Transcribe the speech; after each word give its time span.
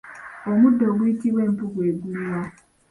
Omuddo 0.51 0.83
oguyitibwa 0.91 1.41
empu 1.47 1.65
gwe 1.73 1.87
guliwa? 1.99 2.41